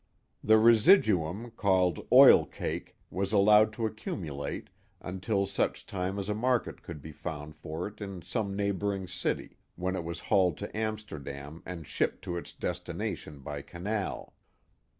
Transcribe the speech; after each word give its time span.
The 0.43 0.57
residuum, 0.57 1.51
called 1.51 2.07
oil 2.11 2.43
cake, 2.47 2.95
was 3.11 3.31
allowed 3.31 3.71
to 3.73 3.85
accumulate 3.85 4.71
until 4.99 5.45
such 5.45 5.85
time 5.85 6.17
as 6.17 6.27
a 6.27 6.33
market 6.33 6.81
could 6.81 7.03
be 7.03 7.11
found 7.11 7.55
for 7.55 7.85
it 7.85 8.01
in 8.01 8.23
some 8.23 8.55
neighboring 8.55 9.07
city, 9.07 9.59
when 9.75 9.95
it 9.95 10.03
was 10.03 10.21
hauled 10.21 10.57
to 10.57 10.75
Amsterdam 10.75 11.61
and 11.67 11.85
shipped 11.85 12.23
to 12.23 12.35
its 12.35 12.51
destination 12.51 13.41
by 13.41 13.61
canal. 13.61 14.33